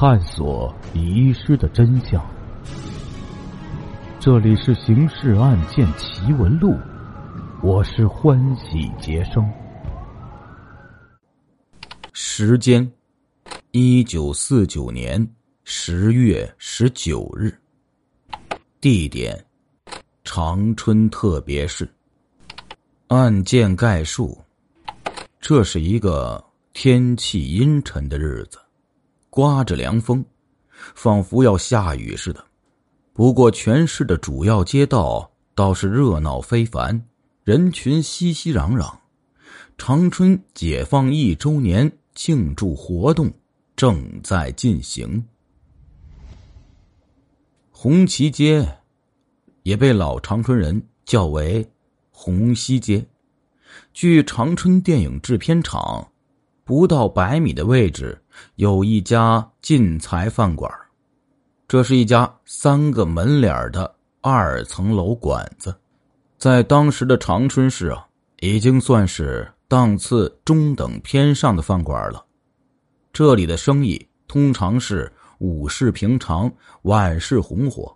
[0.00, 2.24] 探索遗失的真相。
[4.18, 6.70] 这里是《刑事案件奇闻录》，
[7.62, 9.46] 我是欢喜杰生。
[12.14, 12.90] 时间：
[13.72, 15.30] 一九四九年
[15.64, 17.54] 十月十九日。
[18.80, 19.44] 地点：
[20.24, 21.86] 长春特别市。
[23.08, 24.42] 案件概述：
[25.38, 26.42] 这是一个
[26.72, 28.58] 天气阴沉的日子，
[29.30, 30.24] 刮着凉风，
[30.94, 32.44] 仿佛要下雨似的。
[33.12, 37.00] 不过，全市的主要街道倒是热闹非凡，
[37.44, 38.92] 人群熙熙攘攘。
[39.78, 43.32] 长春解放一周年庆祝活动
[43.76, 45.24] 正在进行。
[47.70, 48.78] 红旗街，
[49.62, 51.66] 也被老长春人叫为。
[52.10, 53.06] 红西街，
[53.94, 56.09] 据长春电影制片厂
[56.70, 58.16] 不到百米的位置，
[58.54, 60.72] 有一家晋财饭馆。
[61.66, 65.74] 这是一家三个门脸的二层楼馆子，
[66.38, 68.06] 在当时的长春市啊，
[68.38, 72.24] 已经算是档次中等偏上的饭馆了。
[73.12, 76.48] 这里的生意通常是午市平常，
[76.82, 77.92] 晚市红火。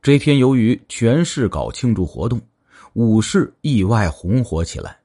[0.00, 2.40] 这天由于全市搞庆祝活动。
[2.94, 4.96] 午市意外红火起来，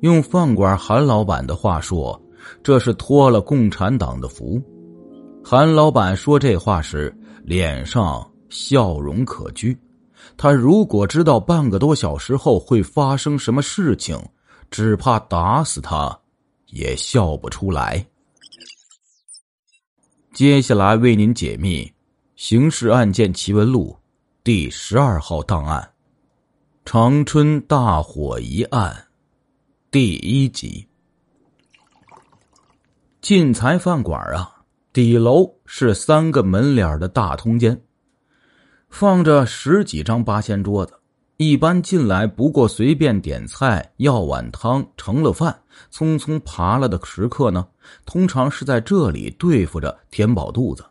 [0.00, 2.20] 用饭馆韩老板的话说，
[2.62, 4.62] 这是托了共产党的福。
[5.44, 9.76] 韩老板说这话时，脸上笑容可掬。
[10.36, 14.16] 他如果知道半个多小时后会发生什么事情，
[14.70, 16.16] 只怕打死他
[16.66, 18.04] 也笑不出来。
[20.32, 21.82] 接下来为您解密
[22.36, 23.96] 《刑事案件奇闻录》
[24.44, 25.90] 第十二号档案。
[26.84, 29.07] 长春大火一案，
[29.90, 30.86] 第一集。
[33.22, 34.56] 晋财饭馆啊，
[34.92, 37.80] 底楼是三个门脸的大通间，
[38.90, 40.92] 放着十几张八仙桌子。
[41.38, 45.58] 一般进来不过随便点菜、要碗汤、盛了饭，
[45.90, 47.66] 匆匆爬了的食客呢，
[48.04, 50.84] 通常是在这里对付着填饱肚子。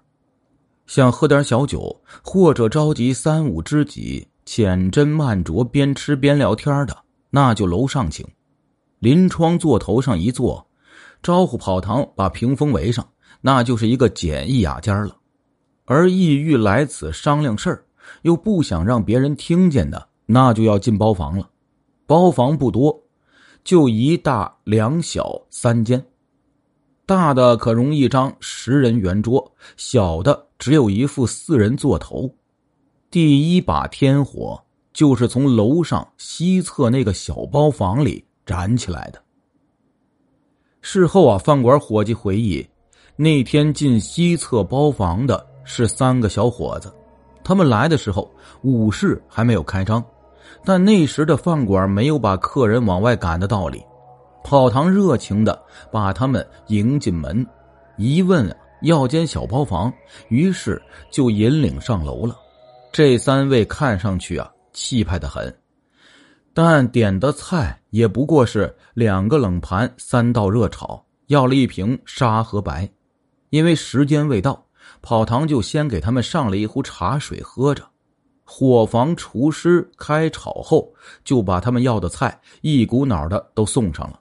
[0.88, 4.28] 想喝点小酒，或者召集三五知己。
[4.44, 6.97] 浅斟慢酌，边吃边聊天的，
[7.30, 8.25] 那就楼上请。
[9.00, 10.68] 临窗座头上一坐，
[11.22, 13.08] 招呼跑堂把屏风围上，
[13.41, 15.16] 那就是一个简易雅间了。
[15.85, 17.86] 而意欲来此商量事儿，
[18.24, 21.50] 又不想让别人听见的，那就要进包房了。
[22.06, 23.03] 包房不多，
[23.63, 26.06] 就一大两小三间。
[27.06, 32.30] 大的可容一张十人圆桌，小的只有一副四人座头。
[33.09, 39.22] 第一把天火就是从楼上西侧那个小包房里燃起来的。
[40.81, 42.68] 事后啊，饭馆伙计回忆，
[43.16, 46.91] 那天进西侧包房的是三个小伙子，
[47.44, 50.03] 他们来的时候午市还没有开张，
[50.63, 53.84] 但那时的饭馆没有把客人往外赶的道理。
[54.44, 57.46] 跑堂热情的把他们迎进门，
[57.97, 59.94] 一问要间小包房，
[60.30, 60.81] 于是
[61.12, 62.38] 就引领上楼了。
[62.94, 65.53] 这三位看上去啊气派的很，
[66.53, 72.88] 但点的菜也不过是两个冷盘、三道热炒，要了一瓶沙河白。
[73.50, 74.68] 因为时间未到，
[75.02, 77.84] 跑堂就先给他们上了一壶茶水喝着。
[78.46, 80.94] 伙房厨师开炒后，
[81.24, 84.19] 就把他们要的菜一股脑的都送上了。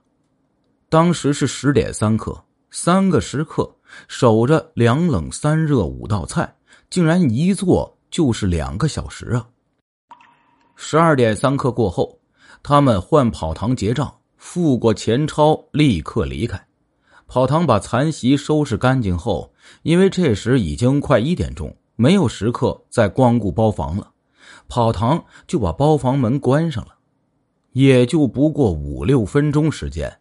[0.89, 3.71] 当时是十点三刻，三个食客
[4.09, 6.57] 守着两冷三热五道菜，
[6.89, 7.95] 竟然一坐。
[8.09, 9.47] 就是两个小时啊！
[10.77, 12.19] 十二点三刻过后，
[12.63, 16.67] 他们换跑堂结账，付过钱钞，立刻离开。
[17.29, 19.53] 跑堂把残席收拾干净后，
[19.83, 24.11] 因为这时已经快一点钟，没有食客再光顾包房了，
[24.69, 26.95] 跑堂就把包房门关上了。
[27.73, 30.19] 也就不过五六分钟时间，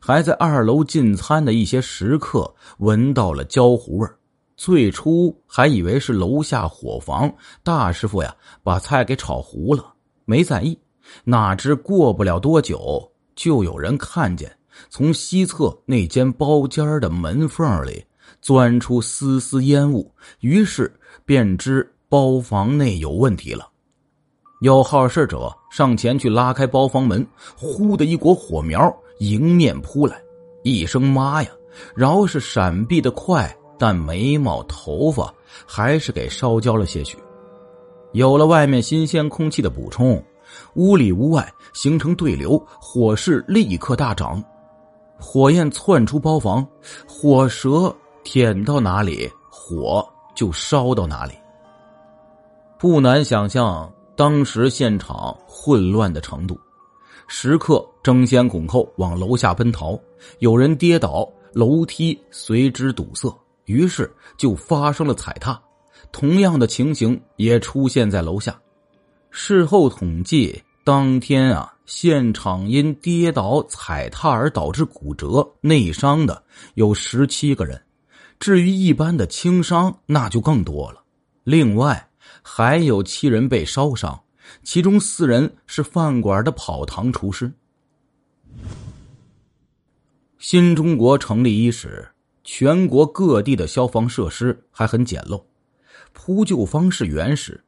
[0.00, 4.08] 还在二楼进餐的一些食客闻到了焦糊味。
[4.56, 7.32] 最初还以为是楼下伙房
[7.62, 8.34] 大师傅呀
[8.64, 9.94] 把菜给炒糊了，
[10.24, 10.76] 没在意。
[11.24, 14.50] 哪知过不了多久，就有人看见
[14.90, 18.04] 从西侧那间包间的门缝里
[18.40, 20.10] 钻出丝丝烟雾，
[20.40, 20.92] 于是
[21.24, 23.68] 便知包房内有问题了。
[24.60, 27.26] 有好事者上前去拉开包房门，
[27.56, 30.20] 呼的一股火苗迎面扑来，
[30.62, 31.50] 一声妈呀！
[31.94, 33.54] 饶是闪避的快。
[33.80, 35.32] 但眉毛、头发
[35.64, 37.16] 还是给烧焦了些许。
[38.10, 40.20] 有了外面新鲜空气的补充，
[40.74, 44.42] 屋里屋外形成对流，火势立刻大涨。
[45.18, 46.66] 火焰窜出包房，
[47.08, 51.32] 火舌舔到哪里，火就烧到哪里。
[52.78, 56.56] 不难想象当时现场混乱的程度，
[57.26, 59.98] 食客争先恐后往楼下奔逃，
[60.38, 65.60] 有人跌倒，楼梯随之堵塞，于是就发生了踩踏。
[66.12, 68.56] 同样的情形也出现在楼下。
[69.30, 76.42] 事后统计，当天啊，现场因跌倒踩踏而导致骨折、内伤的
[76.74, 77.80] 有十七个人，
[78.40, 81.02] 至于一般的轻伤，那就更多了。
[81.44, 82.08] 另外
[82.42, 84.18] 还有七人被烧伤，
[84.62, 87.52] 其中四人是饭馆的跑堂厨师。
[90.38, 92.08] 新中国成立伊始，
[92.44, 95.42] 全国各地的消防设施还很简陋。
[96.12, 97.62] 扑救方式原始，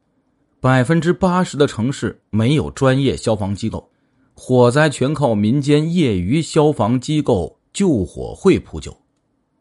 [0.60, 3.90] 百分之八十的城市没有专业消防机构，
[4.34, 8.94] 火灾全靠民间业余消防机构救火会扑救。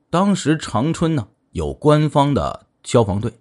[0.09, 3.31] 当时长春呢有官方的消防队，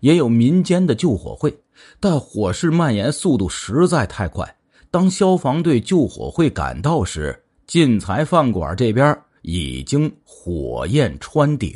[0.00, 1.58] 也有民间的救火会，
[1.98, 4.56] 但火势蔓延速度实在太快。
[4.90, 11.72] 当消防队救火会赶到时，晋财饭馆这边已经火焰穿顶。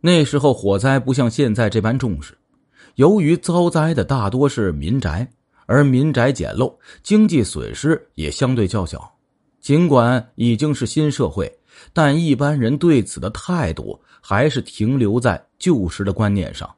[0.00, 2.36] 那时候火灾不像现在这般重视，
[3.00, 5.26] 由于遭灾的大多是民宅，
[5.64, 6.70] 而民宅简陋，
[7.02, 9.10] 经济损失也相对较小。
[9.58, 11.50] 尽管已经是新社会，
[11.94, 16.70] 但一般人对此的态度还是停留在旧时的观念上。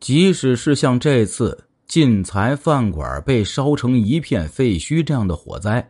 [0.00, 1.56] 即使是像这次
[1.86, 5.88] 晋财饭馆被烧成一片废墟这样的火灾，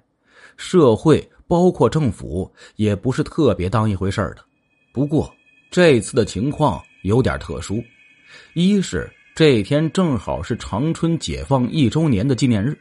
[0.59, 4.45] 社会包括政府也不是特别当一回事的。
[4.93, 5.33] 不过。
[5.69, 7.83] 这次的情况有点特殊，
[8.55, 12.75] 一是这一天正好是长春解放一周年的纪念日，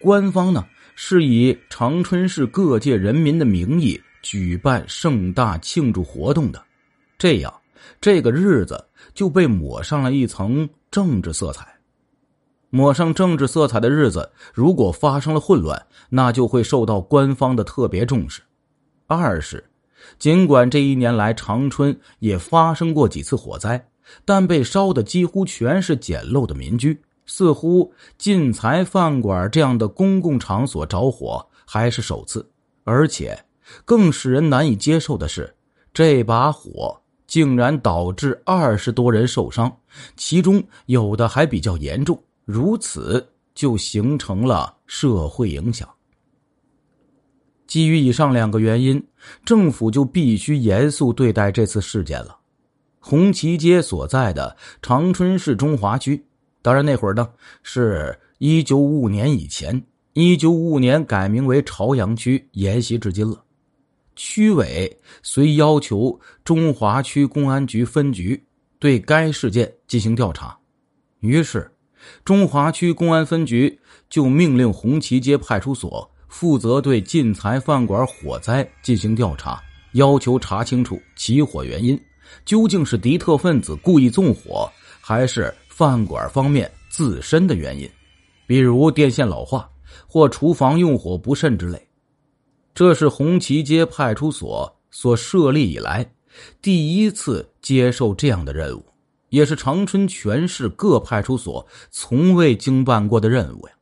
[0.00, 6.60] 官方呢是以长春市各界人民的名义举办盛大庆祝活动的，
[7.16, 7.54] 这样
[8.00, 11.64] 这个日子就被抹上了一层政治色彩。
[12.70, 18.42] 抹上政治色彩的日子，如果发生了混乱，那就会受到官方的特别重视。
[19.06, 19.62] 二是。
[20.18, 23.82] 尽管这一年来长春也发生过几次火灾，
[24.24, 27.00] 但被烧的几乎全是简陋的民居。
[27.26, 32.46] 似乎晋财饭馆这样的公共场所着火还是首次，
[32.84, 33.34] 而且
[33.86, 35.54] 更使人难以接受的是，
[35.94, 39.74] 这把火竟然导致二十多人受伤，
[40.18, 42.22] 其中有的还比较严重。
[42.44, 45.88] 如此就形成了社会影响。
[47.66, 49.02] 基于以上两个原因，
[49.46, 52.36] 政府就必须严肃对待这次事件了。
[53.06, 56.24] 红旗街所在的长春市中华区，
[56.62, 57.28] 当然那会儿呢
[57.62, 59.84] 是一九五五年以前，
[60.14, 63.44] 一九五五年改名为朝阳区，沿袭至今了。
[64.16, 68.42] 区委遂要求中华区公安局分局
[68.78, 70.56] 对该事件进行调查，
[71.20, 71.70] 于是
[72.24, 73.78] 中华区公安分局
[74.08, 76.10] 就命令红旗街派出所。
[76.26, 79.62] 负责对晋财饭馆火灾进行调查，
[79.92, 82.00] 要求查清楚起火原因，
[82.44, 87.88] 究竟是敌特分子故意纵火，还是饭馆方面自身的原因，
[88.46, 89.68] 比如电线老化
[90.06, 91.80] 或厨房用火不慎之类。
[92.74, 96.04] 这是红旗街派出所所设立以来
[96.60, 98.84] 第一次接受这样的任务，
[99.28, 103.74] 也是长春全市各派出所从未经办过的任务呀。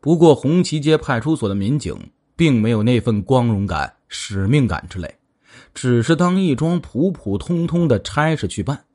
[0.00, 1.96] 不过，红旗街派出所的民警
[2.36, 5.12] 并没有那份光荣感、使命感之类，
[5.76, 8.86] 只是当一桩普普通通的差事去办。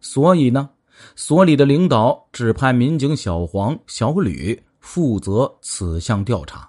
[0.00, 0.70] 所以呢，
[1.14, 6.68] 所里的领导指派民警小黄、小吕负责此项调查。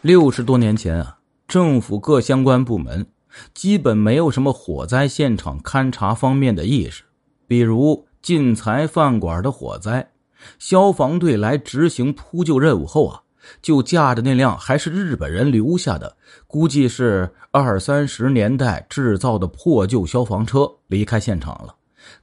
[0.00, 3.06] 六十多年前啊，政府各相关部门
[3.52, 7.04] 基本没有什么火灾现场勘查方面的意识，
[7.46, 10.10] 比如晋财饭馆的火灾。
[10.58, 13.22] 消防队来执行扑救任务后啊，
[13.62, 21.74] 就驾着那辆还是日本人留下的，估计是二三十年代制造的破旧消防车离开现场了，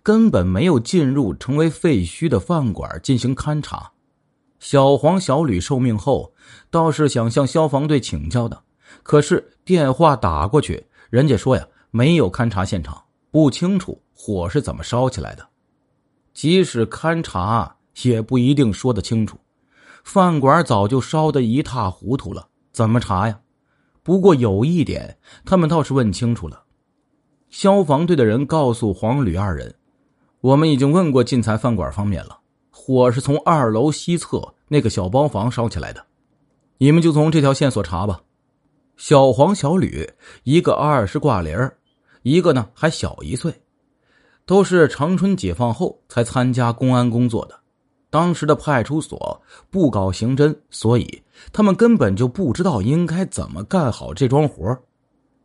[0.02, 3.92] 根本没有进入成为废墟的饭馆进行勘查。
[4.60, 6.34] 小黄、小吕受命后，
[6.70, 8.62] 倒是想向消防队请教的，
[9.04, 15.46] 可是电话打过去，人家说呀，没有勘察现场，不清楚火是怎么烧起来的，
[16.34, 17.76] 即使勘察。
[18.02, 19.40] 也不一定说得清楚，
[20.06, 23.40] 饭馆早就烧得一塌糊涂了，怎么查呀？
[24.04, 26.64] 不过有一点，他们倒是问清楚了。
[27.50, 29.76] 消防队的人告诉黄吕二人
[30.42, 32.38] ：“我们已经问过晋财饭馆方面了，
[32.70, 36.06] 火是从二楼西侧那个小包房烧起来的，
[36.78, 38.22] 你们就从这条线索查吧。”
[38.96, 40.08] 小黄、小吕
[40.44, 41.58] 一个二十挂铃
[42.22, 43.52] 一个呢还小一岁，
[44.46, 47.60] 都是长春解放后才参加公安工作的。
[48.16, 54.80] 当时的派出所不搞刑侦，所以他们根本就不知道应该怎么干好这桩活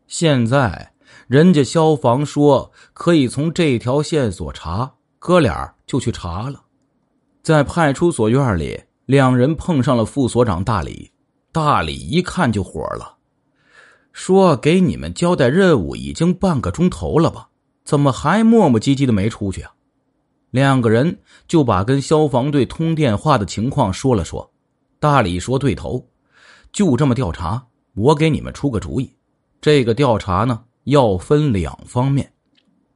[0.07, 0.93] 现在
[1.27, 6.63] 人家消防说可以从这条线索查，哥俩就去查了。
[7.43, 11.11] 在派出所院里，两人碰上了副所长大李。
[11.51, 13.17] 大李一看就火了，
[14.13, 17.49] 说：“给你们交代任务已经半个钟头了吧？
[17.83, 19.73] 怎么还磨磨唧唧的没出去啊？”
[20.51, 24.51] 两个人就把跟消防队通电话的情况说了说。
[24.99, 26.07] 大李说：“对头，
[26.73, 27.65] 就这么调查。
[27.95, 29.11] 我给你们出个主意，
[29.61, 32.31] 这个调查呢要分两方面，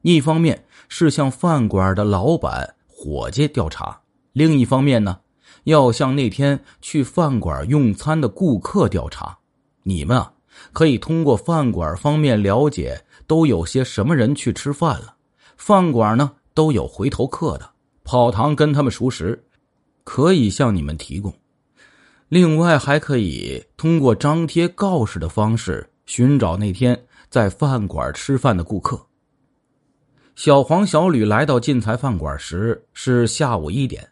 [0.03, 3.99] 一方面是向饭馆的老板、伙计调查，
[4.33, 5.19] 另一方面呢
[5.65, 9.39] 要向那天去饭馆用餐的顾客调查。
[9.83, 10.31] 你们啊
[10.75, 15.15] 可以通过饭馆方面了解都有些什么人去吃饭了，
[15.57, 17.69] 饭馆呢。”都有回头客的，
[18.05, 19.45] 跑堂跟他们熟识，
[20.05, 21.35] 可以向你们提供。
[22.29, 29.05] 另外，还可以通过张贴告示的方式寻找那天在饭馆吃饭的顾客。
[30.37, 34.09] 小黄、小吕来到进财饭馆时是下午一点，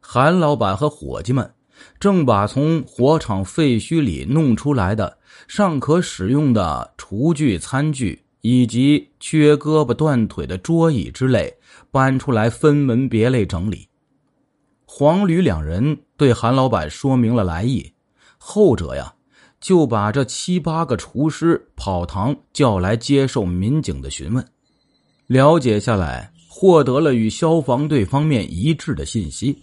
[0.00, 1.54] 韩老板和伙计们
[2.00, 8.18] 正把从火场废墟里弄出来的尚可使用的厨具、餐具。
[8.44, 11.56] 以及缺胳膊断腿的桌椅之类
[11.92, 13.86] 搬出来，分门别类整理。
[14.86, 17.92] 黄吕两人对韩老板说明了来意，
[18.38, 19.14] 后者呀
[19.60, 24.44] 就把这七八个厨师跑堂叫来接受民警的询问。
[25.26, 29.62] 了解下来，获得了与消防队方面一致的信息：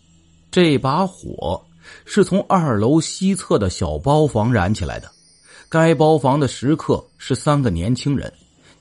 [0.52, 1.62] 这把火
[2.06, 5.10] 是从二楼西侧的小包房燃起来的。
[5.68, 8.32] 该包房的食客是三个年轻人。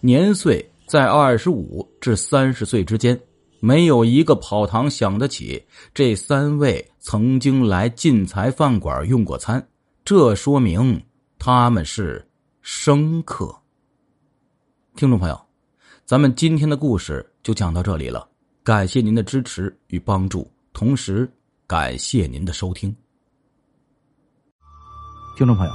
[0.00, 3.18] 年岁在二十五至三十岁之间，
[3.60, 9.66] 没有一个跑堂想得起这三位曾经来进财饭馆用过餐，
[10.04, 11.02] 这说明
[11.38, 12.24] 他们是
[12.62, 13.54] 生客。
[14.94, 15.40] 听众朋友，
[16.04, 18.28] 咱们今天的故事就讲到这里了，
[18.62, 21.30] 感谢您的支持与帮助，同时
[21.66, 22.94] 感谢您的收听。
[25.36, 25.72] 听众朋友，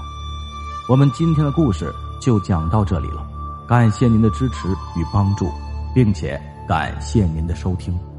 [0.90, 3.30] 我们今天的故事就讲到这里了。
[3.66, 5.50] 感谢您的支持与帮助，
[5.96, 8.13] 并且感谢您的收听。